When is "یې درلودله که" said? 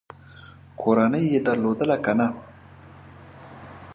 1.31-2.13